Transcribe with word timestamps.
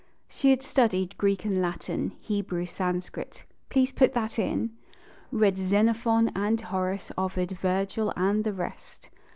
She 0.27 0.49
had 0.49 0.63
studied 0.63 1.15
Greek 1.19 1.45
and 1.45 1.61
Latin, 1.61 2.13
Hebrew, 2.19 2.65
Sanscrit 2.65 3.43
(please 3.69 3.91
put 3.91 4.13
that 4.13 4.39
in); 4.39 4.71
Read 5.31 5.59
Xenophon 5.59 6.31
and 6.35 6.59
Horace, 6.59 7.11
Ovid, 7.19 7.51
Virgil 7.51 8.11
and 8.17 8.43
the 8.43 8.51
rest. 8.53 9.11